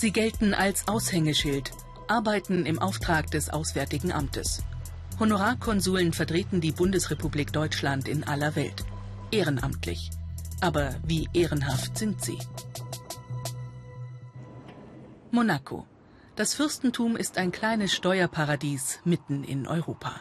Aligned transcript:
Sie 0.00 0.12
gelten 0.12 0.54
als 0.54 0.86
Aushängeschild, 0.86 1.72
arbeiten 2.06 2.66
im 2.66 2.78
Auftrag 2.78 3.32
des 3.32 3.50
Auswärtigen 3.50 4.12
Amtes. 4.12 4.62
Honorarkonsuln 5.18 6.12
vertreten 6.12 6.60
die 6.60 6.70
Bundesrepublik 6.70 7.52
Deutschland 7.52 8.06
in 8.06 8.22
aller 8.22 8.54
Welt. 8.54 8.84
Ehrenamtlich. 9.32 10.10
Aber 10.60 10.94
wie 11.04 11.28
ehrenhaft 11.32 11.98
sind 11.98 12.24
sie? 12.24 12.38
Monaco. 15.32 15.84
Das 16.36 16.54
Fürstentum 16.54 17.16
ist 17.16 17.36
ein 17.36 17.50
kleines 17.50 17.92
Steuerparadies 17.92 19.00
mitten 19.02 19.42
in 19.42 19.66
Europa. 19.66 20.12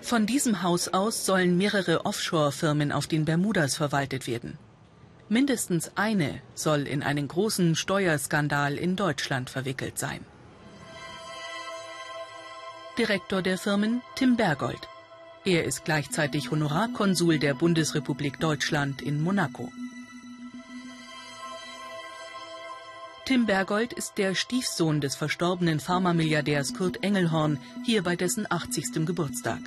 Von 0.00 0.26
diesem 0.26 0.62
Haus 0.62 0.86
aus 0.86 1.26
sollen 1.26 1.58
mehrere 1.58 2.06
Offshore-Firmen 2.06 2.92
auf 2.92 3.08
den 3.08 3.24
Bermudas 3.24 3.74
verwaltet 3.74 4.28
werden. 4.28 4.56
Mindestens 5.32 5.92
eine 5.94 6.42
soll 6.56 6.88
in 6.88 7.04
einen 7.04 7.28
großen 7.28 7.76
Steuerskandal 7.76 8.76
in 8.76 8.96
Deutschland 8.96 9.48
verwickelt 9.48 9.96
sein. 9.96 10.24
Direktor 12.98 13.40
der 13.40 13.56
Firmen 13.56 14.02
Tim 14.16 14.36
Bergold. 14.36 14.88
Er 15.44 15.62
ist 15.62 15.84
gleichzeitig 15.84 16.50
Honorarkonsul 16.50 17.38
der 17.38 17.54
Bundesrepublik 17.54 18.40
Deutschland 18.40 19.02
in 19.02 19.22
Monaco. 19.22 19.70
Tim 23.24 23.46
Bergold 23.46 23.92
ist 23.92 24.18
der 24.18 24.34
Stiefsohn 24.34 25.00
des 25.00 25.14
verstorbenen 25.14 25.78
Pharmamilliardärs 25.78 26.74
Kurt 26.74 27.04
Engelhorn, 27.04 27.60
hier 27.84 28.02
bei 28.02 28.16
dessen 28.16 28.50
80. 28.50 29.06
Geburtstag. 29.06 29.60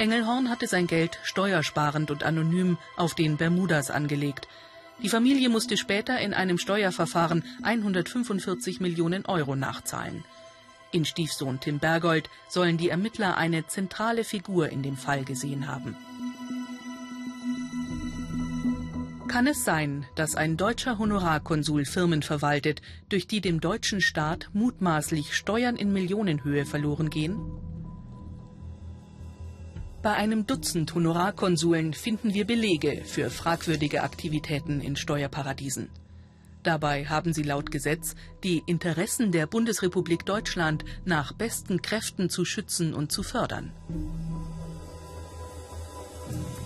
Engelhorn 0.00 0.48
hatte 0.48 0.66
sein 0.66 0.86
Geld 0.86 1.18
steuersparend 1.22 2.10
und 2.10 2.22
anonym 2.22 2.78
auf 2.96 3.14
den 3.14 3.36
Bermudas 3.36 3.90
angelegt. 3.90 4.48
Die 5.02 5.10
Familie 5.10 5.50
musste 5.50 5.76
später 5.76 6.18
in 6.18 6.32
einem 6.32 6.56
Steuerverfahren 6.56 7.44
145 7.62 8.80
Millionen 8.80 9.26
Euro 9.26 9.56
nachzahlen. 9.56 10.24
In 10.90 11.04
Stiefsohn 11.04 11.60
Tim 11.60 11.80
Bergold 11.80 12.30
sollen 12.48 12.78
die 12.78 12.88
Ermittler 12.88 13.36
eine 13.36 13.66
zentrale 13.66 14.24
Figur 14.24 14.70
in 14.70 14.82
dem 14.82 14.96
Fall 14.96 15.22
gesehen 15.24 15.68
haben. 15.68 15.94
Kann 19.28 19.46
es 19.46 19.66
sein, 19.66 20.06
dass 20.14 20.34
ein 20.34 20.56
deutscher 20.56 20.98
Honorarkonsul 20.98 21.84
Firmen 21.84 22.22
verwaltet, 22.22 22.80
durch 23.10 23.26
die 23.26 23.42
dem 23.42 23.60
deutschen 23.60 24.00
Staat 24.00 24.48
mutmaßlich 24.54 25.34
Steuern 25.36 25.76
in 25.76 25.92
Millionenhöhe 25.92 26.64
verloren 26.64 27.10
gehen? 27.10 27.69
Bei 30.02 30.14
einem 30.14 30.46
Dutzend 30.46 30.94
Honorarkonsuln 30.94 31.92
finden 31.92 32.32
wir 32.32 32.46
Belege 32.46 33.02
für 33.04 33.28
fragwürdige 33.28 34.02
Aktivitäten 34.02 34.80
in 34.80 34.96
Steuerparadiesen. 34.96 35.90
Dabei 36.62 37.04
haben 37.04 37.34
sie 37.34 37.42
laut 37.42 37.70
Gesetz 37.70 38.14
die 38.42 38.62
Interessen 38.64 39.30
der 39.30 39.46
Bundesrepublik 39.46 40.24
Deutschland 40.24 40.86
nach 41.04 41.34
besten 41.34 41.82
Kräften 41.82 42.30
zu 42.30 42.46
schützen 42.46 42.94
und 42.94 43.12
zu 43.12 43.22
fördern. 43.22 43.72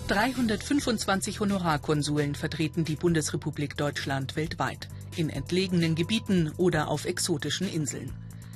325 0.07 1.41
Honorarkonsuln 1.41 2.37
vertreten 2.37 2.85
die 2.85 2.95
Bundesrepublik 2.95 3.77
Deutschland 3.77 4.37
weltweit, 4.37 4.89
in 5.17 5.29
entlegenen 5.29 5.97
Gebieten 5.97 6.53
oder 6.57 6.87
auf 6.87 7.05
exotischen 7.05 7.69
Inseln. 7.69 8.13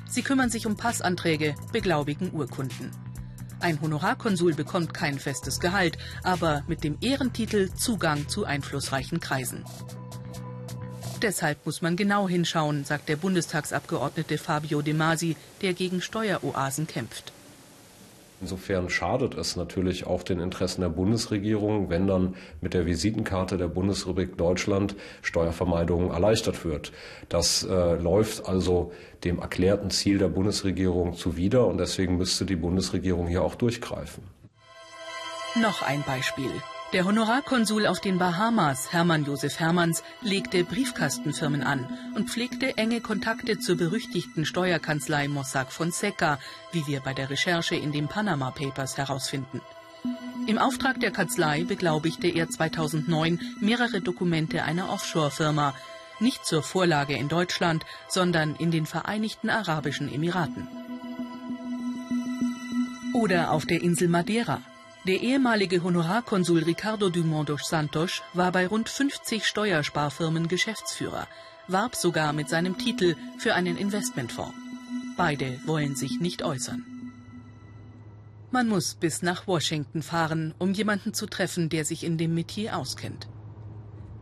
Sie 0.08 0.22
kümmern 0.22 0.50
sich 0.50 0.66
um 0.66 0.76
Passanträge, 0.76 1.56
beglaubigen 1.72 2.32
Urkunden. 2.32 2.92
Ein 3.60 3.80
Honorarkonsul 3.80 4.54
bekommt 4.54 4.94
kein 4.94 5.18
festes 5.18 5.58
Gehalt, 5.58 5.98
aber 6.22 6.62
mit 6.68 6.84
dem 6.84 6.96
Ehrentitel 7.00 7.70
Zugang 7.74 8.28
zu 8.28 8.44
einflussreichen 8.44 9.18
Kreisen. 9.18 9.64
Deshalb 11.22 11.66
muss 11.66 11.82
man 11.82 11.96
genau 11.96 12.28
hinschauen, 12.28 12.84
sagt 12.84 13.08
der 13.08 13.16
Bundestagsabgeordnete 13.16 14.38
Fabio 14.38 14.82
De 14.82 14.94
Masi, 14.94 15.36
der 15.62 15.74
gegen 15.74 16.00
Steueroasen 16.00 16.86
kämpft. 16.86 17.32
Insofern 18.40 18.88
schadet 18.88 19.34
es 19.34 19.56
natürlich 19.56 20.06
auch 20.06 20.22
den 20.22 20.38
Interessen 20.38 20.82
der 20.82 20.90
Bundesregierung, 20.90 21.90
wenn 21.90 22.06
dann 22.06 22.36
mit 22.60 22.72
der 22.72 22.86
Visitenkarte 22.86 23.56
der 23.56 23.68
Bundesrepublik 23.68 24.36
Deutschland 24.36 24.94
Steuervermeidung 25.22 26.12
erleichtert 26.12 26.64
wird. 26.64 26.92
Das 27.28 27.64
äh, 27.64 27.94
läuft 27.96 28.48
also 28.48 28.92
dem 29.24 29.40
erklärten 29.40 29.90
Ziel 29.90 30.18
der 30.18 30.28
Bundesregierung 30.28 31.14
zuwider 31.14 31.66
und 31.66 31.78
deswegen 31.78 32.16
müsste 32.16 32.44
die 32.44 32.56
Bundesregierung 32.56 33.26
hier 33.26 33.42
auch 33.42 33.56
durchgreifen. 33.56 34.22
Noch 35.60 35.82
ein 35.82 36.04
Beispiel. 36.06 36.50
Der 36.94 37.04
Honorarkonsul 37.04 37.86
auf 37.86 38.00
den 38.00 38.16
Bahamas, 38.16 38.94
Hermann 38.94 39.26
Josef 39.26 39.60
Hermanns, 39.60 40.02
legte 40.22 40.64
Briefkastenfirmen 40.64 41.62
an 41.62 41.86
und 42.14 42.30
pflegte 42.30 42.78
enge 42.78 43.02
Kontakte 43.02 43.58
zur 43.58 43.76
berüchtigten 43.76 44.46
Steuerkanzlei 44.46 45.28
Mossack 45.28 45.70
Fonseca, 45.70 46.38
wie 46.72 46.86
wir 46.86 47.00
bei 47.00 47.12
der 47.12 47.28
Recherche 47.28 47.76
in 47.76 47.92
den 47.92 48.08
Panama 48.08 48.52
Papers 48.52 48.96
herausfinden. 48.96 49.60
Im 50.46 50.56
Auftrag 50.56 50.98
der 51.00 51.10
Kanzlei 51.10 51.64
beglaubigte 51.64 52.26
er 52.26 52.48
2009 52.48 53.38
mehrere 53.60 54.00
Dokumente 54.00 54.62
einer 54.62 54.88
Offshore-Firma, 54.88 55.74
nicht 56.20 56.46
zur 56.46 56.62
Vorlage 56.62 57.18
in 57.18 57.28
Deutschland, 57.28 57.84
sondern 58.08 58.56
in 58.56 58.70
den 58.70 58.86
Vereinigten 58.86 59.50
Arabischen 59.50 60.10
Emiraten. 60.10 60.66
Oder 63.12 63.50
auf 63.50 63.66
der 63.66 63.82
Insel 63.82 64.08
Madeira. 64.08 64.62
Der 65.08 65.22
ehemalige 65.22 65.82
Honorarkonsul 65.82 66.64
Ricardo 66.64 67.08
Dumont 67.08 67.48
dos 67.48 67.66
Santos 67.66 68.22
war 68.34 68.52
bei 68.52 68.66
rund 68.66 68.90
50 68.90 69.46
Steuersparfirmen 69.46 70.48
Geschäftsführer, 70.48 71.26
warb 71.66 71.96
sogar 71.96 72.34
mit 72.34 72.50
seinem 72.50 72.76
Titel 72.76 73.16
für 73.38 73.54
einen 73.54 73.78
Investmentfonds. 73.78 74.52
Beide 75.16 75.60
wollen 75.64 75.96
sich 75.96 76.20
nicht 76.20 76.42
äußern. 76.42 76.84
Man 78.50 78.68
muss 78.68 78.96
bis 78.96 79.22
nach 79.22 79.46
Washington 79.46 80.02
fahren, 80.02 80.52
um 80.58 80.74
jemanden 80.74 81.14
zu 81.14 81.24
treffen, 81.24 81.70
der 81.70 81.86
sich 81.86 82.04
in 82.04 82.18
dem 82.18 82.34
Metier 82.34 82.76
auskennt. 82.76 83.28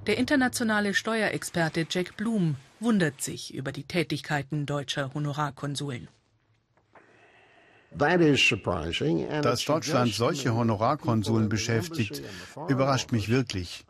Der 0.06 0.18
internationale 0.18 0.94
Steuerexperte 0.94 1.88
Jack 1.90 2.16
Bloom 2.16 2.54
wundert 2.78 3.20
sich 3.20 3.52
über 3.52 3.72
die 3.72 3.88
Tätigkeiten 3.88 4.66
deutscher 4.66 5.12
Honorarkonsuln. 5.14 6.06
Dass 7.98 9.64
Deutschland 9.64 10.12
solche 10.12 10.54
Honorarkonsuln 10.54 11.48
beschäftigt, 11.48 12.22
überrascht 12.68 13.12
mich 13.12 13.28
wirklich. 13.28 13.86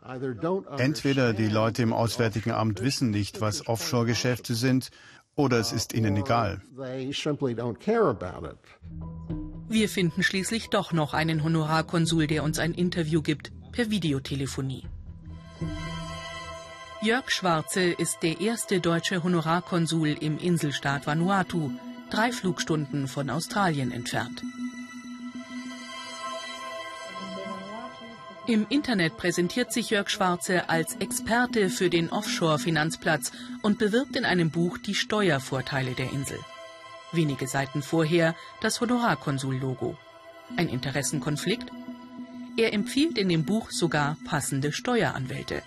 Entweder 0.77 1.33
die 1.33 1.47
Leute 1.47 1.81
im 1.81 1.93
Auswärtigen 1.93 2.51
Amt 2.51 2.81
wissen 2.81 3.09
nicht, 3.09 3.41
was 3.41 3.67
Offshore-Geschäfte 3.67 4.55
sind, 4.55 4.91
oder 5.35 5.59
es 5.59 5.71
ist 5.71 5.93
ihnen 5.93 6.15
egal. 6.17 6.61
Wir 9.69 9.89
finden 9.89 10.23
schließlich 10.23 10.69
doch 10.69 10.93
noch 10.93 11.13
einen 11.13 11.43
Honorarkonsul, 11.43 12.27
der 12.27 12.43
uns 12.43 12.59
ein 12.59 12.73
Interview 12.73 13.21
gibt, 13.21 13.51
per 13.71 13.89
Videotelefonie. 13.91 14.85
Jörg 17.01 17.29
Schwarze 17.29 17.81
ist 17.81 18.23
der 18.23 18.41
erste 18.41 18.79
deutsche 18.79 19.23
Honorarkonsul 19.23 20.15
im 20.19 20.39
Inselstaat 20.39 21.05
Vanuatu, 21.05 21.69
drei 22.09 22.31
Flugstunden 22.31 23.07
von 23.07 23.29
Australien 23.29 23.91
entfernt. 23.91 24.43
Im 28.47 28.65
Internet 28.69 29.17
präsentiert 29.17 29.73
sich 29.73 29.89
Jörg 29.89 30.09
Schwarze 30.09 30.69
als 30.69 30.95
Experte 30.95 31.69
für 31.69 31.89
den 31.89 32.09
Offshore-Finanzplatz 32.09 33.33
und 33.61 33.77
bewirbt 33.77 34.15
in 34.15 34.23
einem 34.23 34.51
Buch 34.51 34.77
die 34.77 34.95
Steuervorteile 34.95 35.91
der 35.91 36.13
Insel. 36.13 36.39
Wenige 37.11 37.47
Seiten 37.47 37.81
vorher 37.81 38.35
das 38.61 38.79
Honorarkonsul-Logo. 38.79 39.97
Ein 40.55 40.69
Interessenkonflikt? 40.69 41.71
Er 42.55 42.73
empfiehlt 42.73 43.17
in 43.17 43.27
dem 43.27 43.43
Buch 43.43 43.69
sogar 43.69 44.17
passende 44.25 44.71
Steueranwälte. 44.71 45.61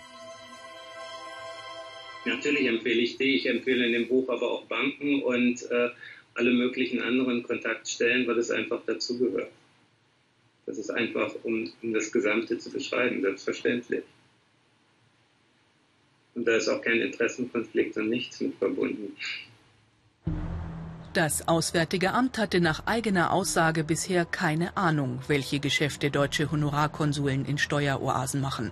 Natürlich 2.25 2.67
empfehle 2.67 3.01
ich 3.01 3.19
die, 3.19 3.37
ich 3.37 3.47
empfehle 3.47 3.87
in 3.87 3.93
dem 3.93 4.09
Buch 4.09 4.29
aber 4.29 4.51
auch 4.51 4.65
Banken 4.65 5.23
und 5.23 5.63
äh, 5.71 5.91
alle 6.35 6.53
möglichen 6.53 7.03
anderen 7.03 7.43
Kontaktstellen, 7.43 8.27
weil 8.27 8.39
es 8.39 8.51
einfach 8.51 8.81
dazugehört. 8.87 9.51
Das 10.67 10.79
ist 10.79 10.91
einfach, 10.91 11.35
um, 11.43 11.71
um 11.83 11.93
das 11.93 12.13
Gesamte 12.13 12.59
zu 12.59 12.71
beschreiben, 12.71 13.23
selbstverständlich. 13.23 14.05
Und 16.35 16.47
da 16.47 16.57
ist 16.57 16.69
auch 16.69 16.81
kein 16.81 17.01
Interessenkonflikt 17.01 17.97
und 17.97 18.09
nichts 18.09 18.41
mit 18.41 18.55
verbunden. 18.55 19.17
Das 21.13 21.49
Auswärtige 21.49 22.13
Amt 22.13 22.39
hatte 22.39 22.61
nach 22.61 22.87
eigener 22.87 23.33
Aussage 23.33 23.83
bisher 23.83 24.25
keine 24.25 24.77
Ahnung, 24.77 25.21
welche 25.27 25.59
Geschäfte 25.59 26.09
deutsche 26.09 26.53
Honorarkonsuln 26.53 27.47
in 27.47 27.59
Steueroasen 27.59 28.41
machen. 28.41 28.71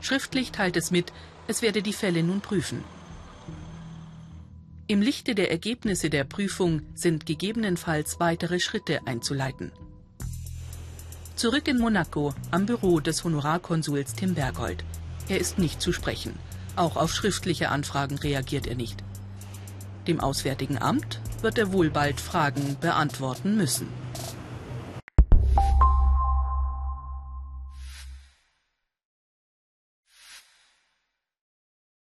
Schriftlich 0.00 0.50
teilt 0.50 0.78
es 0.78 0.90
mit, 0.90 1.12
es 1.46 1.60
werde 1.60 1.82
die 1.82 1.92
Fälle 1.92 2.22
nun 2.22 2.40
prüfen. 2.40 2.82
Im 4.90 5.02
Lichte 5.02 5.34
der 5.34 5.50
Ergebnisse 5.50 6.08
der 6.08 6.24
Prüfung 6.24 6.80
sind 6.94 7.26
gegebenenfalls 7.26 8.20
weitere 8.20 8.58
Schritte 8.58 9.06
einzuleiten. 9.06 9.70
Zurück 11.36 11.68
in 11.68 11.78
Monaco 11.78 12.32
am 12.50 12.64
Büro 12.64 12.98
des 12.98 13.22
Honorarkonsuls 13.22 14.14
Tim 14.14 14.32
Bergold. 14.32 14.82
Er 15.28 15.38
ist 15.40 15.58
nicht 15.58 15.82
zu 15.82 15.92
sprechen. 15.92 16.32
Auch 16.74 16.96
auf 16.96 17.12
schriftliche 17.12 17.68
Anfragen 17.68 18.16
reagiert 18.16 18.66
er 18.66 18.76
nicht. 18.76 19.04
Dem 20.06 20.20
Auswärtigen 20.20 20.78
Amt 20.78 21.20
wird 21.42 21.58
er 21.58 21.70
wohl 21.70 21.90
bald 21.90 22.18
Fragen 22.18 22.78
beantworten 22.80 23.58
müssen. 23.58 23.88